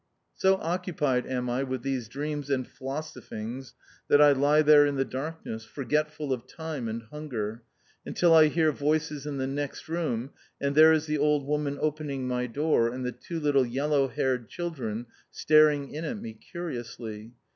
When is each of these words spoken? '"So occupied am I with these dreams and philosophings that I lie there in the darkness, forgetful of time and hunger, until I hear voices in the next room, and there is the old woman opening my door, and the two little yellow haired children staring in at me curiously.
'"So 0.35 0.55
occupied 0.55 1.27
am 1.27 1.47
I 1.47 1.61
with 1.61 1.83
these 1.83 2.09
dreams 2.09 2.49
and 2.49 2.67
philosophings 2.67 3.75
that 4.07 4.19
I 4.19 4.31
lie 4.31 4.63
there 4.63 4.83
in 4.83 4.95
the 4.95 5.05
darkness, 5.05 5.63
forgetful 5.63 6.33
of 6.33 6.47
time 6.47 6.87
and 6.87 7.03
hunger, 7.03 7.61
until 8.03 8.33
I 8.33 8.47
hear 8.47 8.71
voices 8.71 9.27
in 9.27 9.37
the 9.37 9.45
next 9.45 9.87
room, 9.87 10.31
and 10.59 10.73
there 10.73 10.91
is 10.91 11.05
the 11.05 11.19
old 11.19 11.45
woman 11.45 11.77
opening 11.79 12.27
my 12.27 12.47
door, 12.47 12.91
and 12.91 13.05
the 13.05 13.11
two 13.11 13.39
little 13.39 13.63
yellow 13.67 14.07
haired 14.07 14.49
children 14.49 15.05
staring 15.29 15.93
in 15.93 16.03
at 16.03 16.17
me 16.19 16.33
curiously. 16.33 17.33